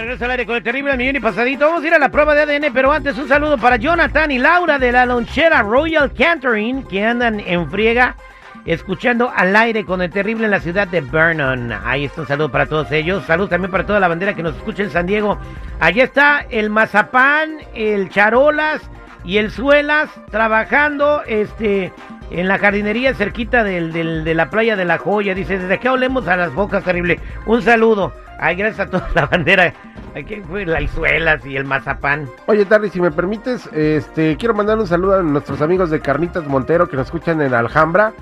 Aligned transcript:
Regreso 0.00 0.24
al 0.24 0.30
aire 0.30 0.46
con 0.46 0.56
el 0.56 0.62
terrible 0.62 0.96
millón 0.96 1.16
y 1.16 1.20
pasadito. 1.20 1.66
Vamos 1.66 1.84
a 1.84 1.86
ir 1.86 1.92
a 1.92 1.98
la 1.98 2.10
prueba 2.10 2.34
de 2.34 2.42
ADN, 2.42 2.72
pero 2.72 2.90
antes 2.90 3.18
un 3.18 3.28
saludo 3.28 3.58
para 3.58 3.76
Jonathan 3.76 4.30
y 4.30 4.38
Laura 4.38 4.78
de 4.78 4.92
la 4.92 5.04
lonchera 5.04 5.62
Royal 5.62 6.10
Catering 6.14 6.84
que 6.84 7.04
andan 7.04 7.38
en 7.40 7.70
friega 7.70 8.16
escuchando 8.64 9.30
al 9.34 9.54
aire 9.54 9.84
con 9.84 10.00
el 10.00 10.10
terrible 10.10 10.46
en 10.46 10.52
la 10.52 10.60
ciudad 10.60 10.88
de 10.88 11.02
Vernon. 11.02 11.72
Ahí 11.84 12.06
está 12.06 12.22
un 12.22 12.26
saludo 12.26 12.50
para 12.50 12.64
todos 12.64 12.90
ellos. 12.92 13.24
Saludos 13.26 13.50
también 13.50 13.70
para 13.70 13.84
toda 13.84 14.00
la 14.00 14.08
bandera 14.08 14.34
que 14.34 14.42
nos 14.42 14.56
escucha 14.56 14.82
en 14.82 14.90
San 14.90 15.04
Diego. 15.04 15.38
Allí 15.80 16.00
está 16.00 16.46
el 16.48 16.70
Mazapán, 16.70 17.58
el 17.74 18.08
Charolas 18.08 18.80
y 19.22 19.36
el 19.36 19.50
Suelas 19.50 20.08
trabajando 20.30 21.22
este 21.26 21.92
en 22.30 22.48
la 22.48 22.58
jardinería 22.58 23.14
cerquita 23.14 23.64
del, 23.64 23.92
del- 23.92 24.24
de 24.24 24.34
la 24.34 24.50
playa 24.50 24.76
de 24.76 24.84
la 24.84 24.98
joya. 24.98 25.34
Dice, 25.34 25.58
desde 25.58 25.74
acá 25.74 25.92
olemos 25.92 26.26
a 26.28 26.36
las 26.36 26.54
bocas, 26.54 26.84
terrible. 26.84 27.20
Un 27.46 27.62
saludo. 27.62 28.12
Ay, 28.38 28.56
gracias 28.56 28.86
a 28.86 28.90
toda 28.90 29.08
la 29.14 29.26
bandera. 29.26 29.72
Aquí 30.16 30.40
fue 30.48 30.64
la 30.66 30.86
Suelas 30.88 31.44
y 31.46 31.56
el 31.56 31.64
Mazapán. 31.64 32.28
Oye, 32.46 32.64
Tarry, 32.64 32.90
si 32.90 33.00
me 33.00 33.10
permites, 33.10 33.68
este, 33.72 34.36
quiero 34.36 34.54
mandar 34.54 34.78
un 34.78 34.86
saludo 34.86 35.18
a 35.18 35.22
nuestros 35.22 35.60
amigos 35.62 35.90
de 35.90 36.00
Carnitas 36.00 36.46
Montero 36.46 36.88
que 36.88 36.96
nos 36.96 37.06
escuchan 37.06 37.40
en 37.42 37.54
Alhambra, 37.54 38.12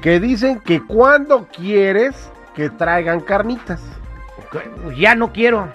que 0.00 0.20
dicen 0.20 0.60
que 0.60 0.80
cuando 0.82 1.46
quieres 1.48 2.30
que 2.54 2.70
traigan 2.70 3.20
carnitas. 3.20 3.82
Ya 4.96 5.14
no 5.14 5.32
quiero. 5.32 5.68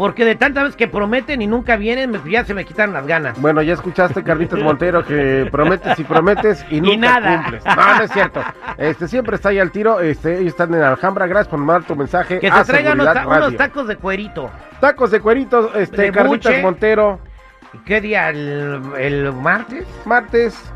Porque 0.00 0.24
de 0.24 0.34
tantas 0.34 0.64
veces 0.64 0.76
que 0.78 0.88
prometen 0.88 1.42
y 1.42 1.46
nunca 1.46 1.76
vienen, 1.76 2.18
ya 2.26 2.42
se 2.46 2.54
me 2.54 2.64
quitaron 2.64 2.94
las 2.94 3.06
ganas. 3.06 3.38
Bueno, 3.38 3.60
ya 3.60 3.74
escuchaste, 3.74 4.24
Carnitas 4.24 4.58
Montero, 4.58 5.04
que 5.04 5.46
prometes 5.52 5.98
y 5.98 6.04
prometes 6.04 6.64
y 6.70 6.80
nunca 6.80 7.20
nada. 7.20 7.42
cumples. 7.42 7.64
No, 7.66 7.96
no 7.98 8.02
es 8.04 8.10
cierto. 8.10 8.40
Este, 8.78 9.08
siempre 9.08 9.36
está 9.36 9.50
ahí 9.50 9.58
al 9.58 9.70
tiro. 9.70 10.00
Este, 10.00 10.36
ellos 10.38 10.52
están 10.52 10.72
en 10.72 10.80
Alhambra. 10.80 11.26
Gracias 11.26 11.48
por 11.48 11.58
mandar 11.58 11.86
tu 11.86 11.94
mensaje. 11.94 12.40
Que 12.40 12.50
se 12.50 12.64
traigan 12.64 12.98
unos, 12.98 13.12
ta- 13.12 13.50
tacos 13.58 13.88
de 13.88 13.96
cuerito. 13.96 14.50
Tacos 14.80 15.10
de 15.10 15.20
cueritos, 15.20 15.70
este, 15.76 16.00
De 16.00 16.12
Carnitas 16.12 16.50
buche. 16.50 16.62
Montero. 16.62 17.20
¿Y 17.74 17.78
¿Qué 17.80 18.00
día? 18.00 18.30
¿El, 18.30 18.80
el 18.98 19.32
martes? 19.34 19.86
Martes. 20.06 20.72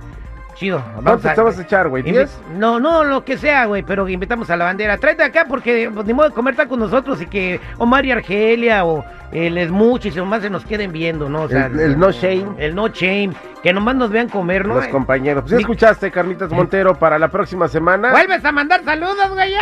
Chido. 0.55 0.83
¿Cuántos 1.03 1.35
te 1.35 1.41
vas 1.41 1.59
a 1.59 1.63
echar, 1.63 1.89
güey? 1.89 2.03
Invi- 2.05 2.25
¿10? 2.27 2.29
No, 2.57 2.79
no, 2.79 3.03
lo 3.05 3.25
que 3.25 3.37
sea, 3.37 3.65
güey, 3.67 3.83
pero 3.83 4.09
invitamos 4.09 4.49
a 4.51 4.57
la 4.57 4.65
bandera. 4.67 4.97
Tráete 4.99 5.25
acá 5.25 5.47
porque 5.49 5.91
pues, 5.93 6.07
ni 6.07 6.15
modo 6.15 6.29
de 6.29 6.35
comer 6.35 6.55
con 6.69 6.79
nosotros 6.79 7.21
y 7.21 7.27
que 7.27 7.61
Omar 7.79 8.05
y 8.07 8.13
Argelia 8.13 8.85
o 8.85 9.05
el 9.33 9.59
Smuch 9.69 10.07
y 10.07 10.11
si 10.13 10.19
nomás 10.19 10.43
se 10.43 10.51
nos 10.51 10.65
queden 10.65 10.93
viendo, 10.93 11.29
¿no? 11.29 11.43
O 11.43 11.49
sea, 11.49 11.67
El- 11.67 11.81
el 11.81 11.99
no 11.99 12.13
shame. 12.13 12.47
El 12.59 12.75
no 12.75 12.87
shame. 12.89 13.33
Que 13.63 13.73
nomás 13.73 13.97
nos 13.97 14.11
vean 14.11 14.29
comer, 14.29 14.67
¿no? 14.67 14.75
Los 14.77 14.87
compañeros. 14.89 15.43
Pues 15.43 15.53
ya 15.53 15.59
escuchaste, 15.59 16.11
Carnitas 16.11 16.51
Montero, 16.51 16.95
para 16.95 17.19
la 17.19 17.29
próxima 17.29 17.67
semana. 17.67 18.11
Vuelves 18.13 18.45
a 18.45 18.53
mandar 18.53 18.85
saludos, 18.85 19.31
güey. 19.33 19.53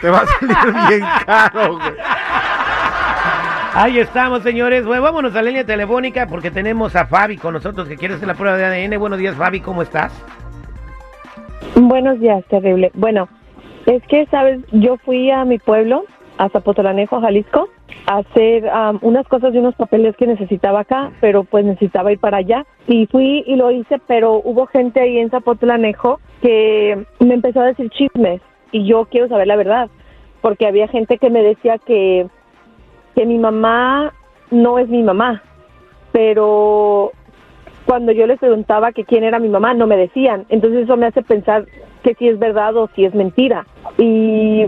Te 0.00 0.08
va 0.10 0.18
a 0.20 0.26
salir 0.26 0.56
bien 0.88 1.04
caro, 1.26 1.76
güey. 1.78 1.92
Ahí 3.80 4.00
estamos, 4.00 4.42
señores. 4.42 4.84
Bueno, 4.84 5.04
vámonos 5.04 5.36
a 5.36 5.36
la 5.36 5.50
línea 5.50 5.64
telefónica 5.64 6.26
porque 6.26 6.50
tenemos 6.50 6.96
a 6.96 7.06
Fabi 7.06 7.36
con 7.36 7.54
nosotros 7.54 7.86
que 7.86 7.96
quiere 7.96 8.14
hacer 8.14 8.26
la 8.26 8.34
prueba 8.34 8.56
de 8.56 8.64
ADN. 8.64 8.98
Buenos 8.98 9.20
días, 9.20 9.36
Fabi, 9.36 9.60
¿cómo 9.60 9.82
estás? 9.82 10.12
Buenos 11.76 12.18
días, 12.18 12.44
terrible. 12.46 12.90
Bueno, 12.94 13.28
es 13.86 14.02
que, 14.08 14.26
¿sabes? 14.32 14.58
Yo 14.72 14.96
fui 14.96 15.30
a 15.30 15.44
mi 15.44 15.60
pueblo, 15.60 16.06
a 16.38 16.48
Zapotlanejo, 16.48 17.20
Jalisco, 17.20 17.68
a 18.06 18.16
hacer 18.16 18.68
am, 18.68 18.98
unas 19.00 19.28
cosas 19.28 19.54
y 19.54 19.58
unos 19.58 19.76
papeles 19.76 20.16
que 20.16 20.26
necesitaba 20.26 20.80
acá, 20.80 21.12
pero 21.20 21.44
pues 21.44 21.64
necesitaba 21.64 22.10
ir 22.10 22.18
para 22.18 22.38
allá. 22.38 22.66
Y 22.88 23.06
fui 23.06 23.44
y 23.46 23.54
lo 23.54 23.70
hice, 23.70 24.00
pero 24.08 24.42
hubo 24.42 24.66
gente 24.66 25.00
ahí 25.00 25.18
en 25.18 25.30
Zapotlanejo 25.30 26.18
que 26.42 27.06
me 27.20 27.34
empezó 27.34 27.60
a 27.60 27.66
decir 27.66 27.90
chismes 27.90 28.40
y 28.72 28.88
yo 28.88 29.04
quiero 29.04 29.28
saber 29.28 29.46
la 29.46 29.54
verdad, 29.54 29.88
porque 30.40 30.66
había 30.66 30.88
gente 30.88 31.18
que 31.18 31.30
me 31.30 31.44
decía 31.44 31.78
que, 31.78 32.26
que 33.18 33.26
mi 33.26 33.36
mamá 33.36 34.14
no 34.52 34.78
es 34.78 34.88
mi 34.88 35.02
mamá, 35.02 35.42
pero 36.12 37.10
cuando 37.84 38.12
yo 38.12 38.28
les 38.28 38.38
preguntaba 38.38 38.92
que 38.92 39.04
quién 39.04 39.24
era 39.24 39.40
mi 39.40 39.48
mamá, 39.48 39.74
no 39.74 39.88
me 39.88 39.96
decían. 39.96 40.46
Entonces 40.50 40.84
eso 40.84 40.96
me 40.96 41.06
hace 41.06 41.22
pensar 41.22 41.66
que 42.04 42.14
si 42.14 42.28
es 42.28 42.38
verdad 42.38 42.76
o 42.76 42.88
si 42.94 43.04
es 43.04 43.14
mentira. 43.16 43.66
Y 43.96 44.66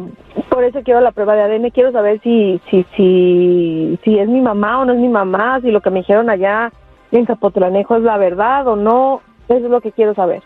por 0.48 0.64
eso 0.64 0.80
quiero 0.82 1.00
la 1.00 1.12
prueba 1.12 1.36
de 1.36 1.42
ADN. 1.42 1.70
Quiero 1.70 1.92
saber 1.92 2.20
si, 2.22 2.60
si, 2.68 2.84
si, 2.96 4.00
si 4.02 4.18
es 4.18 4.28
mi 4.28 4.40
mamá 4.40 4.80
o 4.80 4.84
no 4.84 4.94
es 4.94 4.98
mi 4.98 5.08
mamá, 5.08 5.60
si 5.60 5.70
lo 5.70 5.80
que 5.80 5.90
me 5.90 6.00
dijeron 6.00 6.28
allá 6.28 6.72
en 7.12 7.26
Zapotlanejo 7.26 7.98
es 7.98 8.02
la 8.02 8.16
verdad 8.16 8.66
o 8.66 8.74
no. 8.74 9.20
Eso 9.48 9.66
es 9.66 9.70
lo 9.70 9.80
que 9.80 9.92
quiero 9.92 10.12
saber. 10.14 10.42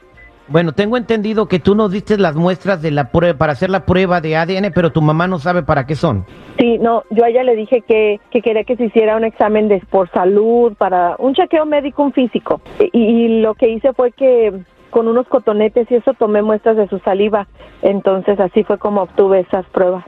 Bueno, 0.48 0.72
tengo 0.72 0.96
entendido 0.96 1.46
que 1.46 1.58
tú 1.58 1.74
nos 1.74 1.90
diste 1.90 2.18
las 2.18 2.36
muestras 2.36 2.82
de 2.82 2.90
la 2.90 3.10
prueba 3.10 3.38
para 3.38 3.52
hacer 3.52 3.70
la 3.70 3.86
prueba 3.86 4.20
de 4.20 4.36
ADN, 4.36 4.72
pero 4.74 4.90
tu 4.90 5.00
mamá 5.00 5.26
no 5.26 5.38
sabe 5.38 5.62
para 5.62 5.86
qué 5.86 5.94
son. 5.94 6.26
Sí, 6.58 6.78
no, 6.78 7.02
yo 7.10 7.24
a 7.24 7.30
ella 7.30 7.42
le 7.44 7.56
dije 7.56 7.80
que, 7.80 8.20
que 8.30 8.42
quería 8.42 8.64
que 8.64 8.76
se 8.76 8.84
hiciera 8.84 9.16
un 9.16 9.24
examen 9.24 9.68
de 9.68 9.82
por 9.90 10.10
salud, 10.10 10.74
para 10.76 11.16
un 11.18 11.34
chequeo 11.34 11.64
médico, 11.64 12.02
un 12.02 12.12
físico. 12.12 12.60
Y, 12.92 12.98
y 12.98 13.40
lo 13.40 13.54
que 13.54 13.68
hice 13.70 13.92
fue 13.94 14.12
que 14.12 14.52
con 14.90 15.08
unos 15.08 15.26
cotonetes 15.26 15.90
y 15.90 15.96
eso 15.96 16.12
tomé 16.14 16.42
muestras 16.42 16.76
de 16.76 16.88
su 16.88 16.98
saliva. 17.00 17.48
Entonces 17.82 18.38
así 18.38 18.62
fue 18.64 18.78
como 18.78 19.02
obtuve 19.02 19.40
esas 19.40 19.66
pruebas. 19.70 20.04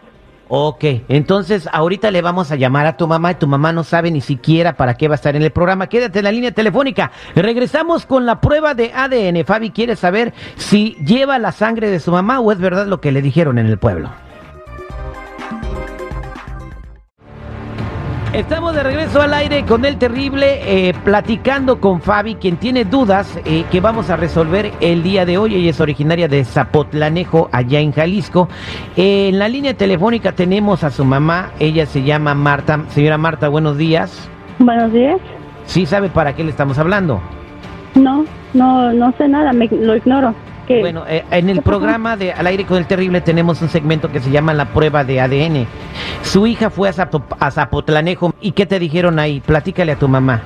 Ok, 0.48 0.84
entonces 1.08 1.68
ahorita 1.72 2.12
le 2.12 2.22
vamos 2.22 2.52
a 2.52 2.56
llamar 2.56 2.86
a 2.86 2.96
tu 2.96 3.08
mamá 3.08 3.32
y 3.32 3.34
tu 3.34 3.48
mamá 3.48 3.72
no 3.72 3.82
sabe 3.82 4.12
ni 4.12 4.20
siquiera 4.20 4.76
para 4.76 4.94
qué 4.94 5.08
va 5.08 5.14
a 5.14 5.16
estar 5.16 5.34
en 5.34 5.42
el 5.42 5.50
programa. 5.50 5.88
Quédate 5.88 6.20
en 6.20 6.24
la 6.24 6.32
línea 6.32 6.52
telefónica. 6.52 7.10
Regresamos 7.34 8.06
con 8.06 8.26
la 8.26 8.40
prueba 8.40 8.74
de 8.74 8.92
ADN. 8.94 9.44
Fabi 9.44 9.70
quiere 9.70 9.96
saber 9.96 10.32
si 10.56 10.96
lleva 11.04 11.38
la 11.40 11.50
sangre 11.50 11.90
de 11.90 11.98
su 11.98 12.12
mamá 12.12 12.38
o 12.38 12.52
es 12.52 12.58
verdad 12.58 12.86
lo 12.86 13.00
que 13.00 13.10
le 13.10 13.22
dijeron 13.22 13.58
en 13.58 13.66
el 13.66 13.78
pueblo. 13.78 14.10
Estamos 18.36 18.74
de 18.74 18.82
regreso 18.82 19.22
al 19.22 19.32
aire 19.32 19.64
con 19.64 19.86
el 19.86 19.96
terrible, 19.96 20.88
eh, 20.88 20.92
platicando 21.04 21.80
con 21.80 22.02
Fabi, 22.02 22.34
quien 22.34 22.58
tiene 22.58 22.84
dudas 22.84 23.40
eh, 23.46 23.64
que 23.70 23.80
vamos 23.80 24.10
a 24.10 24.16
resolver 24.16 24.72
el 24.82 25.02
día 25.02 25.24
de 25.24 25.38
hoy. 25.38 25.54
Ella 25.54 25.70
es 25.70 25.80
originaria 25.80 26.28
de 26.28 26.44
Zapotlanejo, 26.44 27.48
allá 27.50 27.80
en 27.80 27.92
Jalisco. 27.92 28.50
Eh, 28.94 29.30
en 29.30 29.38
la 29.38 29.48
línea 29.48 29.72
telefónica 29.72 30.32
tenemos 30.32 30.84
a 30.84 30.90
su 30.90 31.06
mamá, 31.06 31.52
ella 31.58 31.86
se 31.86 32.02
llama 32.02 32.34
Marta. 32.34 32.84
Señora 32.88 33.16
Marta, 33.16 33.48
buenos 33.48 33.78
días. 33.78 34.28
Buenos 34.58 34.92
días. 34.92 35.18
¿Sí 35.64 35.86
sabe 35.86 36.10
para 36.10 36.36
qué 36.36 36.44
le 36.44 36.50
estamos 36.50 36.78
hablando? 36.78 37.22
No, 37.94 38.26
no, 38.52 38.92
no 38.92 39.14
sé 39.16 39.28
nada, 39.28 39.54
me, 39.54 39.66
lo 39.68 39.96
ignoro. 39.96 40.34
¿Qué? 40.66 40.80
Bueno, 40.80 41.04
eh, 41.08 41.24
en 41.30 41.48
el 41.48 41.62
programa 41.62 42.16
de 42.16 42.32
Al 42.32 42.46
aire 42.46 42.64
con 42.64 42.76
el 42.78 42.86
terrible 42.86 43.20
tenemos 43.20 43.62
un 43.62 43.68
segmento 43.68 44.10
que 44.10 44.20
se 44.20 44.30
llama 44.30 44.52
La 44.54 44.66
prueba 44.66 45.04
de 45.04 45.20
ADN. 45.20 45.66
Su 46.22 46.46
hija 46.46 46.70
fue 46.70 46.88
a, 46.88 46.92
Zapo- 46.92 47.22
a 47.38 47.50
Zapotlanejo. 47.50 48.34
¿Y 48.40 48.52
qué 48.52 48.66
te 48.66 48.78
dijeron 48.78 49.18
ahí? 49.18 49.40
Platícale 49.40 49.92
a 49.92 49.96
tu 49.96 50.08
mamá. 50.08 50.42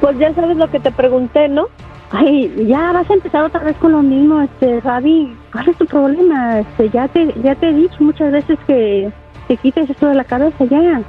Pues 0.00 0.18
ya 0.18 0.32
sabes 0.34 0.56
lo 0.56 0.68
que 0.70 0.80
te 0.80 0.90
pregunté, 0.90 1.48
¿no? 1.48 1.66
Ay, 2.12 2.52
ya 2.66 2.90
vas 2.92 3.08
a 3.08 3.14
empezar 3.14 3.44
otra 3.44 3.60
vez 3.60 3.76
con 3.76 3.92
lo 3.92 4.02
mismo, 4.02 4.42
este, 4.42 4.80
Fabi. 4.80 5.32
¿Cuál 5.52 5.68
es 5.68 5.76
tu 5.76 5.86
problema? 5.86 6.58
Este, 6.58 6.88
ya 6.90 7.06
te, 7.06 7.32
ya 7.42 7.54
te 7.54 7.68
he 7.68 7.72
dicho 7.72 7.96
muchas 8.00 8.32
veces 8.32 8.58
que 8.66 9.12
te 9.46 9.56
quites 9.56 9.88
esto 9.88 10.08
de 10.08 10.14
la 10.16 10.24
cabeza, 10.24 10.64
ya. 10.64 11.02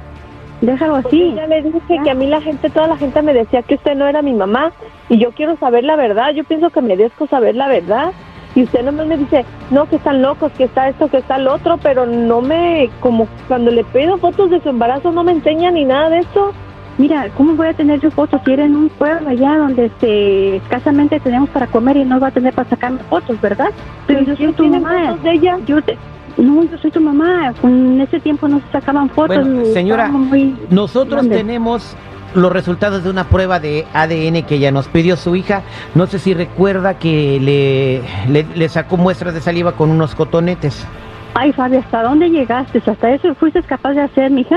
Déjalo 0.60 0.92
Pues 1.02 1.06
así. 1.06 1.34
ya 1.34 1.46
le 1.48 1.62
dije 1.62 1.80
Ya. 1.88 2.02
que 2.04 2.10
a 2.10 2.14
mí 2.14 2.28
la 2.28 2.40
gente, 2.40 2.70
toda 2.70 2.86
la 2.86 2.96
gente 2.96 3.20
me 3.22 3.34
decía 3.34 3.62
que 3.62 3.74
usted 3.74 3.96
no 3.96 4.06
era 4.06 4.22
mi 4.22 4.32
mamá 4.32 4.70
y 5.08 5.18
yo 5.18 5.32
quiero 5.32 5.56
saber 5.56 5.82
la 5.82 5.96
verdad. 5.96 6.30
Yo 6.34 6.44
pienso 6.44 6.70
que 6.70 6.80
merezco 6.80 7.26
saber 7.26 7.56
la 7.56 7.66
verdad. 7.66 8.12
Y 8.54 8.64
usted 8.64 8.82
nomás 8.84 9.06
me 9.06 9.16
dice, 9.16 9.44
no, 9.70 9.86
que 9.88 9.96
están 9.96 10.20
locos, 10.22 10.52
que 10.52 10.64
está 10.64 10.88
esto, 10.88 11.08
que 11.08 11.18
está 11.18 11.36
el 11.36 11.48
otro, 11.48 11.78
pero 11.82 12.04
no 12.06 12.42
me, 12.42 12.90
como 13.00 13.26
cuando 13.48 13.70
le 13.70 13.82
pido 13.84 14.18
fotos 14.18 14.50
de 14.50 14.60
su 14.60 14.68
embarazo, 14.68 15.10
no 15.10 15.24
me 15.24 15.32
enseña 15.32 15.70
ni 15.70 15.84
nada 15.84 16.10
de 16.10 16.18
eso. 16.18 16.52
Mira, 16.98 17.28
¿cómo 17.36 17.54
voy 17.54 17.68
a 17.68 17.72
tener 17.72 18.00
yo 18.00 18.10
fotos 18.10 18.42
si 18.44 18.52
era 18.52 18.66
en 18.66 18.76
un 18.76 18.90
pueblo 18.90 19.26
allá 19.30 19.56
donde 19.56 19.86
este, 19.86 20.56
escasamente 20.56 21.18
tenemos 21.20 21.48
para 21.48 21.66
comer 21.66 21.96
y 21.96 22.04
no 22.04 22.20
va 22.20 22.28
a 22.28 22.30
tener 22.30 22.52
para 22.52 22.68
sacarme 22.68 22.98
fotos, 23.08 23.40
verdad? 23.40 23.70
Pero 24.06 24.20
yo 24.20 24.26
soy 24.26 24.36
¿Quién 24.36 24.52
tu 24.54 24.62
tiene 24.64 24.78
mamá. 24.80 25.06
fotos 25.08 25.22
de 25.22 25.32
ella? 25.32 25.58
Yo 25.66 25.80
te, 25.80 25.96
no, 26.36 26.62
yo 26.64 26.76
soy 26.76 26.90
tu 26.90 27.00
mamá. 27.00 27.54
En 27.62 27.98
ese 28.02 28.20
tiempo 28.20 28.46
no 28.46 28.60
se 28.60 28.70
sacaban 28.72 29.08
fotos. 29.08 29.38
Bueno, 29.38 29.64
señora, 29.72 30.08
muy 30.08 30.54
Nosotros 30.68 31.22
grandes. 31.22 31.38
tenemos 31.38 31.96
los 32.34 32.52
resultados 32.52 33.04
de 33.04 33.10
una 33.10 33.24
prueba 33.24 33.60
de 33.60 33.86
ADN 33.92 34.42
que 34.44 34.56
ella 34.56 34.70
nos 34.70 34.88
pidió 34.88 35.16
su 35.16 35.36
hija. 35.36 35.62
No 35.94 36.06
sé 36.06 36.18
si 36.18 36.34
recuerda 36.34 36.98
que 36.98 37.38
le, 37.40 38.02
le, 38.32 38.46
le 38.56 38.68
sacó 38.68 38.96
muestras 38.96 39.34
de 39.34 39.40
saliva 39.40 39.72
con 39.72 39.90
unos 39.90 40.14
cotonetes. 40.14 40.86
Ay, 41.34 41.52
Fabi, 41.52 41.76
¿hasta 41.76 42.02
dónde 42.02 42.28
llegaste? 42.28 42.82
¿Hasta 42.84 43.10
eso 43.14 43.34
fuiste 43.34 43.62
capaz 43.62 43.92
de 43.92 44.02
hacer, 44.02 44.30
mija? 44.30 44.56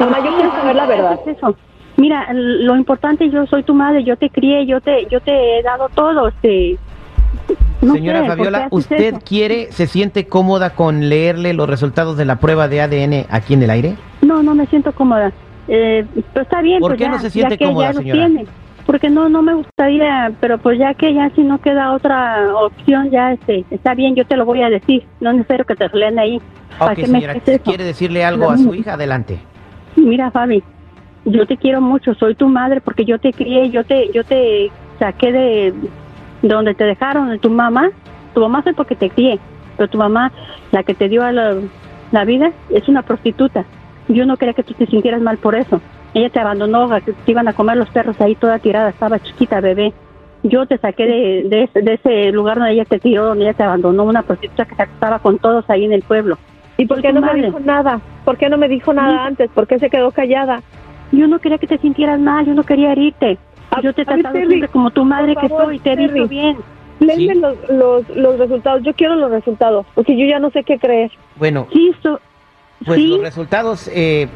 Mamá, 0.00 0.18
yo 0.24 0.34
quiero 0.34 0.50
saber 0.52 0.76
la 0.76 0.86
verdad. 0.86 1.20
¿Qué 1.24 1.32
es 1.32 1.36
eso? 1.36 1.54
Mira, 1.96 2.28
lo 2.32 2.76
importante, 2.76 3.28
yo 3.28 3.44
soy 3.46 3.64
tu 3.64 3.74
madre, 3.74 4.04
yo 4.04 4.16
te 4.16 4.30
crié, 4.30 4.64
yo 4.66 4.80
te, 4.80 5.06
yo 5.10 5.20
te 5.20 5.58
he 5.58 5.62
dado 5.64 5.88
todo, 5.94 6.28
este... 6.28 6.78
no 7.82 7.94
Señora 7.94 8.20
sé, 8.20 8.26
¿por 8.26 8.36
qué 8.36 8.44
Fabiola, 8.44 8.68
¿usted 8.70 9.14
eso? 9.14 9.20
quiere, 9.26 9.72
se 9.72 9.88
siente 9.88 10.28
cómoda 10.28 10.70
con 10.70 11.08
leerle 11.08 11.54
los 11.54 11.68
resultados 11.68 12.16
de 12.16 12.24
la 12.24 12.36
prueba 12.36 12.68
de 12.68 12.80
ADN 12.82 13.26
aquí 13.30 13.54
en 13.54 13.62
el 13.64 13.70
aire? 13.70 13.96
No, 14.22 14.44
no 14.44 14.54
me 14.54 14.66
siento 14.66 14.92
cómoda. 14.92 15.32
Eh, 15.68 16.04
pero 16.32 16.42
está 16.42 16.62
bien, 16.62 16.80
¿Por 16.80 16.90
pues 16.92 16.98
qué 16.98 17.04
ya, 17.04 17.10
no 17.10 17.18
se 17.18 17.30
siente 17.30 17.58
que 17.58 17.64
cómoda, 17.66 17.92
señora? 17.92 18.26
tiene. 18.26 18.46
Porque 18.86 19.10
no, 19.10 19.28
no 19.28 19.42
me 19.42 19.52
gustaría, 19.52 20.32
pero 20.40 20.56
pues 20.56 20.78
ya 20.78 20.94
que 20.94 21.12
ya 21.12 21.28
si 21.34 21.42
no 21.42 21.60
queda 21.60 21.92
otra 21.92 22.54
opción, 22.54 23.10
ya 23.10 23.32
este, 23.32 23.66
está 23.70 23.94
bien, 23.94 24.14
yo 24.14 24.24
te 24.26 24.34
lo 24.36 24.46
voy 24.46 24.62
a 24.62 24.70
decir. 24.70 25.04
No 25.20 25.30
necesito 25.32 25.64
que 25.64 25.74
te 25.76 25.88
lean 25.92 26.18
ahí. 26.18 26.40
¿Para 26.78 26.92
Ok, 26.92 26.96
qué 26.96 27.02
me 27.02 27.20
señora, 27.20 27.32
eso? 27.44 27.62
¿quiere 27.62 27.84
decirle 27.84 28.24
algo 28.24 28.50
a 28.50 28.56
su 28.56 28.74
hija? 28.74 28.94
Adelante. 28.94 29.38
Mira, 29.96 30.30
Fabi, 30.30 30.62
yo 31.26 31.44
te 31.46 31.58
quiero 31.58 31.82
mucho, 31.82 32.14
soy 32.14 32.34
tu 32.34 32.48
madre 32.48 32.80
porque 32.80 33.04
yo 33.04 33.18
te 33.18 33.32
crié, 33.34 33.68
yo 33.68 33.84
te, 33.84 34.10
yo 34.14 34.24
te 34.24 34.70
saqué 34.98 35.32
de 35.32 35.74
donde 36.40 36.74
te 36.74 36.84
dejaron, 36.84 37.28
de 37.28 37.38
tu 37.38 37.50
mamá. 37.50 37.90
Tu 38.32 38.40
mamá 38.40 38.62
fue 38.62 38.72
porque 38.72 38.94
te 38.96 39.10
crié, 39.10 39.38
pero 39.76 39.90
tu 39.90 39.98
mamá, 39.98 40.32
la 40.72 40.82
que 40.82 40.94
te 40.94 41.08
dio 41.10 41.22
a 41.24 41.32
la, 41.32 41.56
la 42.12 42.24
vida, 42.24 42.52
es 42.70 42.88
una 42.88 43.02
prostituta. 43.02 43.66
Yo 44.08 44.26
no 44.26 44.36
quería 44.36 44.54
que 44.54 44.62
tú 44.62 44.74
te 44.74 44.86
sintieras 44.86 45.20
mal 45.20 45.38
por 45.38 45.54
eso. 45.54 45.80
Ella 46.14 46.30
te 46.30 46.40
abandonó, 46.40 46.88
que 47.04 47.12
te 47.12 47.30
iban 47.30 47.48
a 47.48 47.52
comer 47.52 47.76
los 47.76 47.90
perros 47.90 48.18
ahí 48.20 48.34
toda 48.34 48.58
tirada, 48.58 48.90
estaba 48.90 49.18
chiquita, 49.20 49.60
bebé. 49.60 49.92
Yo 50.42 50.66
te 50.66 50.78
saqué 50.78 51.04
de, 51.04 51.42
de, 51.48 51.62
ese, 51.64 51.82
de 51.82 51.94
ese 51.94 52.32
lugar 52.32 52.56
donde 52.58 52.72
ella 52.72 52.84
te 52.84 52.98
tiró, 52.98 53.26
donde 53.26 53.44
ella 53.44 53.54
te 53.54 53.64
abandonó, 53.64 54.04
una 54.04 54.22
prostituta 54.22 54.64
que 54.64 54.74
se 54.76 54.82
acostaba 54.82 55.18
con 55.18 55.38
todos 55.38 55.68
ahí 55.68 55.84
en 55.84 55.92
el 55.92 56.02
pueblo. 56.02 56.38
¿Y 56.76 56.86
por 56.86 57.02
qué 57.02 57.12
no 57.12 57.20
me 57.20 57.34
dijo 57.34 57.58
nada? 57.60 58.00
¿Por 58.24 58.36
qué 58.38 58.48
no 58.48 58.56
me 58.56 58.68
dijo 58.68 58.92
nada 58.92 59.26
antes? 59.26 59.50
¿Por 59.50 59.66
qué 59.66 59.78
se 59.78 59.90
quedó 59.90 60.12
callada? 60.12 60.62
Yo 61.10 61.26
no 61.26 61.38
quería 61.40 61.58
que 61.58 61.66
te 61.66 61.78
sintieras 61.78 62.20
mal, 62.20 62.46
yo 62.46 62.54
no 62.54 62.62
quería 62.62 62.92
herirte. 62.92 63.36
A- 63.70 63.80
Yo 63.82 63.92
te 63.92 64.02
he 64.02 64.04
a 64.06 64.10
ver, 64.14 64.20
tratado 64.22 64.34
Terry, 64.34 64.46
siempre 64.48 64.68
como 64.68 64.90
tu 64.90 65.04
madre 65.04 65.34
que 65.36 65.48
soy, 65.48 65.78
te 65.80 65.92
he 65.92 65.96
visto 65.96 66.12
Terry. 66.14 66.28
bien. 66.28 66.56
Léeme 67.00 67.34
Sí. 67.34 67.40
los, 67.40 67.56
los, 67.68 68.08
los 68.16 68.38
resultados. 68.38 68.82
Yo 68.82 68.92
quiero 68.94 69.16
los 69.16 69.30
resultados, 69.30 69.86
porque 69.94 70.16
yo 70.16 70.24
ya 70.26 70.38
no 70.38 70.50
sé 70.50 70.62
qué 70.64 70.78
creer. 70.78 71.10
Bueno, 71.36 71.66
Sí, 71.72 71.92
so- 72.02 72.20
pues 72.84 72.98
sí, 72.98 73.06
los 73.08 73.20
resultados 73.20 73.88
eh, 73.92 74.28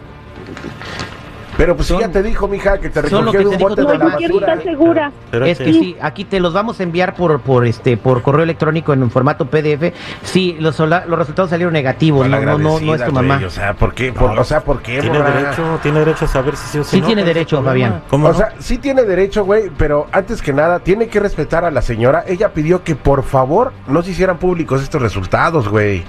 Pero 1.57 1.77
pues 1.77 1.87
sí, 1.87 1.93
Son- 1.93 2.01
ya 2.01 2.09
te 2.09 2.23
dijo, 2.23 2.49
mija, 2.49 2.79
que 2.79 2.89
te 2.89 3.03
recogió 3.03 3.41
de 3.41 3.47
un 3.49 3.59
bote 3.59 3.83
de 3.83 3.87
No, 3.87 3.93
la 3.95 4.05
basura. 4.07 4.27
estar 4.41 4.63
segura. 4.63 5.13
Pero 5.31 5.45
es 5.45 5.59
que 5.59 5.73
sí, 5.73 5.97
aquí 6.01 6.25
te 6.25 6.41
los 6.41 6.55
vamos 6.55 6.81
a 6.81 6.83
enviar 6.83 7.15
por 7.15 7.41
por 7.41 7.67
este 7.67 7.99
por 7.99 8.23
correo 8.23 8.43
electrónico 8.43 8.95
en 8.95 9.03
un 9.03 9.11
formato 9.11 9.45
PDF. 9.47 9.93
Sí, 10.23 10.57
los, 10.59 10.79
los 10.79 11.19
resultados 11.19 11.51
salieron 11.51 11.75
negativos, 11.75 12.27
no, 12.27 12.41
no, 12.41 12.59
no, 12.59 12.81
no 12.81 12.95
es 12.95 13.05
tu 13.05 13.13
mamá. 13.13 13.41
O 13.47 13.51
sea, 13.51 13.75
¿por 13.75 13.93
qué? 13.93 14.13
Por- 14.15 14.37
o 14.39 14.45
sea, 14.45 14.65
¿por 14.65 14.81
qué, 14.81 15.01
Tiene 15.01 15.19
morra? 15.19 15.31
derecho, 15.31 15.79
tiene 15.83 15.99
derecho 15.99 16.25
a 16.25 16.29
saber 16.29 16.57
si 16.57 16.67
sí 16.69 16.79
o 16.79 16.85
si 16.85 16.91
Sí 16.97 17.01
no, 17.03 17.07
tiene 17.07 17.21
¿cuál 17.23 17.29
es 17.29 17.31
el 17.31 17.35
derecho? 17.35 17.63
Fabián. 17.63 18.03
¿Cómo 18.09 18.29
O 18.29 18.33
no? 18.33 18.39
sea, 18.39 18.55
sí 18.59 18.79
tiene 18.79 19.03
derecho, 19.03 19.45
güey, 19.45 19.71
pero 19.77 20.07
antes 20.11 20.41
que 20.41 20.55
nada, 20.55 20.79
tiene 20.81 21.09
que 21.09 21.21
respetar 21.21 21.67
a 21.67 21.71
la 21.71 21.83
señora. 21.83 22.25
Ella 22.27 22.49
pidió 22.55 22.83
que 22.83 22.97
por 22.97 23.23
favor 23.25 23.73
no 23.89 24.03
se 24.03 24.13
hicieran 24.13 24.39
públicos 24.39 24.83
estos 24.83 25.03
resultados, 25.03 25.69
güey. 25.69 26.03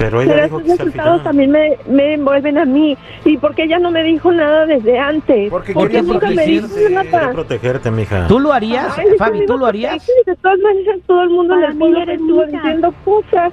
Pero 0.00 0.22
ella 0.22 0.32
Pero 0.32 0.44
dijo 0.44 0.56
esos 0.60 0.62
que 0.66 0.76
resultados 0.78 1.18
final... 1.20 1.22
también 1.24 1.50
me, 1.50 1.76
me 1.86 2.14
envuelven 2.14 2.56
a 2.56 2.64
mí. 2.64 2.96
¿Y 3.26 3.36
por 3.36 3.54
qué 3.54 3.64
ella 3.64 3.78
no 3.78 3.90
me 3.90 4.02
dijo 4.02 4.32
nada 4.32 4.64
desde 4.64 4.98
antes? 4.98 5.50
Porque 5.50 5.74
¿Por 5.74 5.88
quería 5.88 6.00
qué? 6.00 6.06
nunca 6.06 6.30
me 6.30 6.46
dijo 6.46 6.68
protegerte. 6.68 6.94
nada. 7.10 7.32
Protegerte, 7.32 7.90
mija. 7.90 8.26
¿Tú 8.26 8.40
lo 8.40 8.50
harías, 8.52 8.96
Ay, 8.98 9.08
Fabi? 9.18 9.44
¿Tú 9.44 9.58
lo 9.58 9.66
harías? 9.66 10.06
De 10.24 10.34
todas 10.36 10.58
maneras, 10.60 11.00
todo 11.06 11.22
el 11.22 11.28
mundo 11.30 11.52
en 11.54 11.60
Para 11.60 11.68
el 11.72 11.74
mí 11.74 11.78
pueblo 11.80 11.98
me 11.98 12.02
eres 12.04 12.20
estuvo 12.20 12.46
diciendo 12.46 12.94
cosas. 13.04 13.52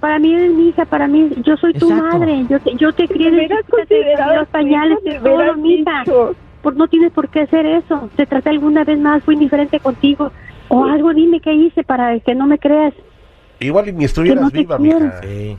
para 0.00 0.18
mí 0.18 0.32
eres 0.34 0.52
mi 0.52 0.68
hija, 0.68 0.84
para 0.86 1.06
mí, 1.06 1.30
yo 1.44 1.56
soy 1.58 1.74
tu 1.74 1.90
Exacto. 1.90 2.18
madre, 2.18 2.46
yo 2.48 2.60
te, 2.60 2.74
yo 2.76 2.92
te 2.94 3.06
crié 3.06 3.48
considerado 3.68 4.36
los 4.36 4.48
pañales, 4.48 4.98
tu 5.04 5.10
me 5.10 5.18
todo, 5.20 5.54
mija. 5.56 6.04
Por, 6.62 6.76
no 6.76 6.88
tienes 6.88 7.12
por 7.12 7.28
qué 7.28 7.40
hacer 7.42 7.66
eso. 7.66 8.08
Te 8.16 8.24
traté 8.24 8.48
alguna 8.48 8.84
vez 8.84 8.98
más, 8.98 9.22
fui 9.22 9.34
indiferente 9.34 9.80
contigo. 9.80 10.32
O 10.68 10.84
algo 10.84 11.12
dime 11.12 11.40
qué 11.40 11.52
hice 11.52 11.84
para 11.84 12.18
que 12.20 12.34
no 12.34 12.46
me 12.46 12.58
creas. 12.58 12.94
Igual 13.60 13.88
y 13.88 13.92
ni 13.92 14.04
estuvieras 14.04 14.50
Que 14.50 14.56
no 14.58 14.62
viva, 14.62 14.78
mija. 14.78 15.20
Sí. 15.22 15.56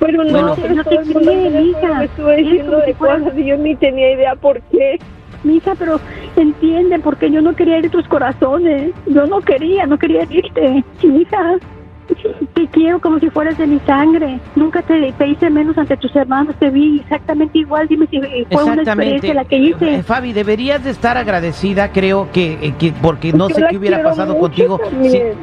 Pero 0.00 0.24
no, 0.24 0.30
Bueno. 0.30 0.56
pero 0.60 0.74
No 0.74 0.84
te 0.84 0.94
el 0.96 1.04
mundo 1.06 1.20
en 1.20 1.24
crié, 1.24 1.46
el 1.46 1.52
pueblo 1.52 1.64
mija. 1.88 1.98
me 1.98 2.04
estuvo 2.04 2.30
Es 2.30 2.36
diciendo 2.38 2.64
como 2.72 2.78
de 2.80 2.86
si 2.86 2.92
fuera- 2.94 3.18
cosas 3.18 3.38
y 3.38 3.44
yo 3.44 3.56
ni 3.56 3.76
tenía 3.76 4.12
idea 4.12 4.34
por 4.36 4.60
qué. 4.62 4.98
Mija, 5.44 5.74
pero 5.78 6.00
entiende, 6.36 6.98
porque 7.00 7.30
yo 7.30 7.42
no 7.42 7.54
quería 7.54 7.76
herir 7.78 7.90
tus 7.90 8.06
corazones. 8.08 8.92
Yo 9.06 9.26
no 9.26 9.40
quería, 9.40 9.86
no 9.86 9.98
quería 9.98 10.22
herirte. 10.22 10.82
Mija, 11.02 11.58
te 12.54 12.66
quiero 12.68 12.98
como 13.00 13.18
si 13.18 13.30
fueras 13.30 13.56
de 13.58 13.66
mi 13.66 13.78
sangre. 13.80 14.40
Nunca 14.56 14.82
te, 14.82 15.12
te 15.12 15.26
hice 15.28 15.48
menos 15.50 15.76
ante 15.78 15.96
tus 15.96 16.14
hermanos, 16.16 16.54
te 16.58 16.70
vi 16.70 17.00
exactamente 17.00 17.58
igual. 17.58 17.86
Dime 17.88 18.06
si 18.10 18.20
fue 18.50 18.64
una 18.64 18.82
experiencia 18.82 19.34
la 19.34 19.44
que 19.44 19.56
Eh, 19.56 19.60
hice. 19.60 20.02
Fabi, 20.02 20.32
deberías 20.32 20.82
de 20.82 20.90
estar 20.90 21.16
agradecida, 21.16 21.92
creo 21.92 22.28
que, 22.32 22.54
eh, 22.62 22.74
que- 22.78 22.92
porque 23.00 23.32
no 23.32 23.48
Yo 23.48 23.54
sé 23.54 23.64
qué 23.70 23.76
hubiera 23.78 24.02
pasado 24.02 24.38
contigo. 24.38 24.78
también. 24.78 25.12
Sí, 25.12 25.16
eh, 25.18 25.34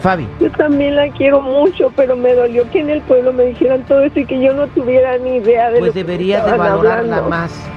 Fabi, 0.00 0.26
Yo 0.40 0.50
también 0.52 0.96
la 0.96 1.08
quiero 1.08 1.40
mucho, 1.40 1.92
pero 1.96 2.16
me 2.16 2.34
dolió 2.34 2.68
que 2.70 2.80
en 2.80 2.90
el 2.90 3.00
pueblo 3.02 3.32
me 3.32 3.44
dijeran 3.44 3.82
todo 3.82 4.00
eso 4.00 4.20
y 4.20 4.24
que 4.24 4.40
yo 4.40 4.52
no 4.54 4.66
tuviera 4.68 5.18
ni 5.18 5.36
idea 5.36 5.70
de 5.70 5.78
pues 5.78 5.88
lo 5.88 5.92
que 5.92 6.04
deberías 6.04 6.44
de 6.44 6.50
estaban 6.50 6.70
valorarla 6.76 7.16
hablando. 7.16 7.30
más. 7.30 7.70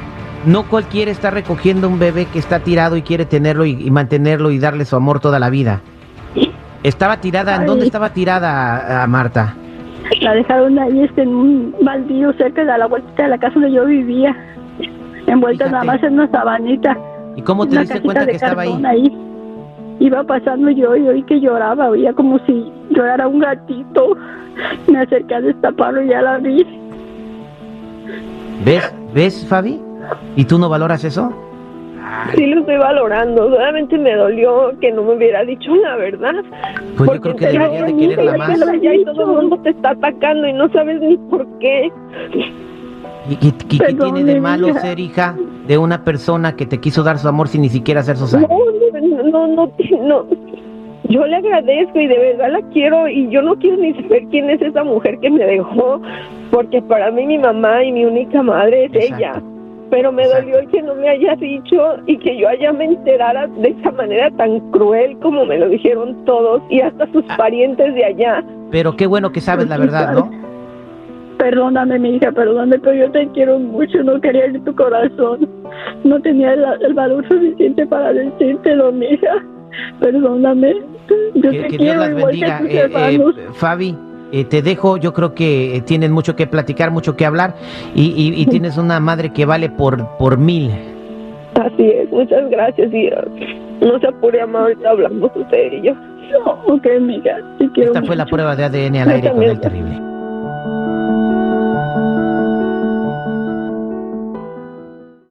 No 0.46 0.64
cualquiera 0.68 1.10
está 1.12 1.32
recogiendo 1.32 1.88
un 1.88 1.98
bebé 1.98 2.26
que 2.26 2.38
está 2.40 2.60
tirado 2.60 2.98
y 2.98 3.02
quiere 3.02 3.26
tenerlo 3.26 3.66
y, 3.66 3.72
y 3.72 3.90
mantenerlo 3.92 4.52
y 4.52 4.60
darle 4.60 4.86
su 4.86 4.96
amor 4.96 5.20
toda 5.20 5.40
la 5.40 5.50
vida. 5.50 5.82
Estaba 6.84 7.18
tirada, 7.20 7.56
¿en 7.56 7.66
dónde 7.66 7.86
estaba 7.86 8.12
tirada, 8.14 9.02
a 9.04 9.08
Marta? 9.08 9.56
La 10.22 10.36
dejaron 10.36 10.78
ahí 10.78 11.02
este, 11.02 11.24
en 11.24 11.30
un 11.30 11.76
baldío 11.82 12.32
cerca 12.34 12.64
de 12.64 12.78
la 12.78 12.86
vuelta 12.86 13.24
de 13.24 13.30
la 13.30 13.40
casa 13.40 13.56
donde 13.56 13.72
yo 13.72 13.86
vivía. 13.86 14.36
Envuelta 15.26 15.66
Fíjate. 15.66 15.72
nada 15.72 15.84
más 15.84 16.04
en 16.04 16.14
una 16.14 16.30
sabanita. 16.30 16.96
¿Y 17.36 17.42
cómo 17.42 17.68
te 17.68 17.80
diste 17.80 18.02
cuenta 18.02 18.26
de 18.26 18.32
que 18.32 18.36
estaba 18.36 18.62
ahí? 18.62 18.84
ahí. 18.86 19.18
Iba 20.00 20.24
pasando 20.24 20.70
yo 20.72 20.96
y 20.96 21.08
oí 21.08 21.24
que 21.24 21.40
lloraba, 21.40 21.90
oía 21.90 22.14
como 22.14 22.38
si 22.46 22.72
llorara 22.90 23.28
un 23.28 23.40
gatito. 23.40 24.18
Me 24.88 25.00
acerqué 25.00 25.36
a 25.36 25.42
destaparlo 25.42 26.02
y 26.04 26.10
ya 26.10 26.22
la 26.22 26.38
vi. 26.38 26.66
¿Ves? 28.66 28.94
¿Ves, 29.14 29.46
Fabi? 29.48 29.82
¿Y 30.36 30.46
tú 30.46 30.58
no 30.58 30.70
valoras 30.70 31.04
eso? 31.04 31.32
Sí 32.36 32.46
lo 32.46 32.60
estoy 32.62 32.78
valorando, 32.78 33.50
solamente 33.50 33.98
me 33.98 34.14
dolió 34.16 34.72
que 34.80 34.92
no 34.92 35.02
me 35.04 35.16
hubiera 35.16 35.44
dicho 35.44 35.76
la 35.76 35.96
verdad. 35.96 36.34
Pues 36.98 37.10
yo 37.12 37.22
Porque 37.22 37.22
creo 37.22 37.36
que 37.36 37.48
deberías 37.48 37.86
de 37.88 37.96
quererla 37.98 38.38
más. 38.38 38.60
y 38.84 39.06
todo 39.06 39.22
el 39.24 39.42
mundo 39.42 39.58
te 39.64 39.70
está 39.72 39.90
atacando 39.90 40.48
y 40.48 40.54
no 40.54 40.70
sabes 40.70 41.02
ni 41.02 41.18
por 41.18 41.46
qué. 41.60 41.92
¿Y, 43.28 43.34
y- 43.34 43.48
y 43.48 43.78
qué 43.80 43.94
tiene 43.94 44.24
de 44.24 44.40
malo 44.40 44.70
hija. 44.70 44.80
ser 44.82 45.00
hija 45.00 45.36
de 45.68 45.78
una 45.80 46.04
persona 46.04 46.56
que 46.56 46.68
te 46.68 46.80
quiso 46.80 47.02
dar 47.02 47.18
su 47.18 47.28
amor 47.28 47.48
sin 47.48 47.62
ni 47.64 47.70
siquiera 47.70 48.02
hacer 48.02 48.18
su 48.18 48.28
sangre? 48.28 48.48
no, 48.50 48.65
no, 49.56 49.72
no. 50.02 50.26
Yo 51.08 51.26
le 51.28 51.36
agradezco 51.36 52.00
y 52.00 52.08
de 52.08 52.18
verdad 52.18 52.52
la 52.52 52.62
quiero 52.74 53.08
y 53.08 53.30
yo 53.30 53.42
no 53.44 53.56
quiero 53.58 53.78
ni 53.78 53.94
saber 53.94 54.24
quién 54.32 54.50
es 54.50 54.60
esa 54.62 54.84
mujer 54.84 55.20
que 55.20 55.30
me 55.30 55.46
dejó, 55.46 56.02
porque 56.52 56.82
para 56.82 57.12
mí 57.12 57.26
mi 57.28 57.38
mamá 57.38 57.84
y 57.84 57.92
mi 57.92 58.06
única 58.06 58.42
madre 58.42 58.86
es 58.86 58.96
Exacto. 58.96 59.16
ella. 59.18 59.42
Pero 59.92 60.12
me 60.12 60.24
Exacto. 60.24 60.48
dolió 60.50 60.70
que 60.72 60.82
no 60.82 60.96
me 60.96 61.08
haya 61.10 61.36
dicho 61.36 61.78
y 62.08 62.18
que 62.18 62.36
yo 62.38 62.50
allá 62.50 62.74
me 62.74 62.86
enterara 62.86 63.46
de 63.46 63.70
esa 63.70 63.92
manera 63.92 64.32
tan 64.32 64.60
cruel 64.72 65.16
como 65.20 65.46
me 65.46 65.60
lo 65.60 65.70
dijeron 65.70 66.26
todos 66.26 66.64
y 66.72 66.82
hasta 66.82 67.06
sus 67.12 67.24
Ah. 67.30 67.38
parientes 67.38 67.94
de 67.94 68.04
allá. 68.04 68.44
Pero 68.72 68.96
qué 68.96 69.06
bueno 69.06 69.32
que 69.32 69.42
sabes 69.42 69.70
la 69.70 69.78
verdad, 69.78 70.12
¿no? 70.16 70.32
Perdóname, 71.38 72.00
mi 72.00 72.16
hija, 72.16 72.32
perdóname, 72.32 72.80
pero 72.80 72.96
yo 72.96 73.12
te 73.12 73.28
quiero 73.30 73.60
mucho. 73.60 74.02
No 74.04 74.20
quería 74.20 74.46
herir 74.46 74.64
tu 74.64 74.74
corazón. 74.74 75.48
No 76.04 76.20
tenía 76.22 76.54
el, 76.54 76.64
el 76.82 76.94
valor 76.94 77.28
suficiente 77.28 77.86
para 77.86 78.14
decírtelo, 78.14 78.92
mi 78.92 79.06
hija. 79.08 79.44
Perdóname. 80.00 80.74
Yo 81.36 81.52
Que, 81.52 81.62
te 81.64 81.68
que 81.68 81.78
Dios 81.78 81.78
quiero 81.78 82.00
las 82.00 82.16
bendiga. 82.16 82.60
tus 82.60 82.70
Eh, 82.70 82.90
eh. 82.94 83.20
Fabi, 83.54 83.96
eh, 84.32 84.44
te 84.46 84.62
dejo, 84.62 84.98
yo 84.98 85.14
creo 85.14 85.34
que 85.36 85.76
eh, 85.78 85.82
tienen 85.82 86.12
mucho 86.12 86.36
que 86.36 86.48
platicar, 86.48 86.92
mucho 86.92 87.16
que 87.16 87.26
hablar 87.26 87.56
y, 87.94 88.04
y- 88.16 88.42
y 88.42 88.46
tienes 88.48 88.78
una 88.78 89.00
madre 89.00 89.32
que 89.32 89.46
vale 89.46 89.70
por, 89.70 90.08
por 90.18 90.38
mil. 90.38 90.72
Así 91.56 91.84
es, 91.90 92.10
muchas 92.12 92.50
gracias 92.50 92.92
y 92.94 93.08
uh, 93.08 93.86
no 93.86 94.00
se 94.00 94.08
apure, 94.08 94.42
mamá, 94.46 94.60
ahorita 94.64 94.90
hablamos 94.90 95.32
usted 95.36 95.72
y 95.74 95.82
yo. 95.88 95.94
No, 95.94 96.52
ok, 96.74 96.86
mija, 97.02 97.38
te 97.60 97.70
quiero 97.72 97.94
Esta 97.94 98.04
fue 98.04 98.16
la 98.16 98.26
prueba 98.26 98.56
de 98.56 98.64
ADN 98.66 98.96
al 98.98 99.10
aire 99.10 99.32
con 99.32 99.44
el 99.44 99.60
terrible. 99.60 99.96